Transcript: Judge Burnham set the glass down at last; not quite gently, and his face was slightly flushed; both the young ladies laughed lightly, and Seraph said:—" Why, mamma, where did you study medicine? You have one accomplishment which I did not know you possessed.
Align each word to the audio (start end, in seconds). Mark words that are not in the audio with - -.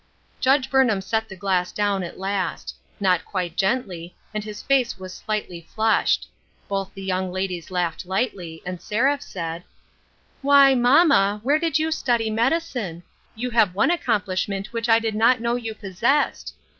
Judge 0.39 0.67
Burnham 0.71 0.99
set 0.99 1.29
the 1.29 1.35
glass 1.35 1.71
down 1.71 2.01
at 2.01 2.17
last; 2.17 2.75
not 2.99 3.23
quite 3.23 3.55
gently, 3.55 4.15
and 4.33 4.43
his 4.43 4.63
face 4.63 4.97
was 4.97 5.13
slightly 5.13 5.61
flushed; 5.75 6.27
both 6.67 6.91
the 6.95 7.03
young 7.03 7.31
ladies 7.31 7.69
laughed 7.69 8.07
lightly, 8.07 8.63
and 8.65 8.81
Seraph 8.81 9.21
said:—" 9.21 9.63
Why, 10.41 10.73
mamma, 10.73 11.39
where 11.43 11.59
did 11.59 11.77
you 11.77 11.91
study 11.91 12.31
medicine? 12.31 13.03
You 13.35 13.51
have 13.51 13.75
one 13.75 13.91
accomplishment 13.91 14.73
which 14.73 14.89
I 14.89 14.97
did 14.97 15.13
not 15.13 15.39
know 15.39 15.53
you 15.55 15.75
possessed. 15.75 16.55